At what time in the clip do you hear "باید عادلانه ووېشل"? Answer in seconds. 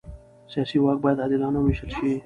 1.03-1.89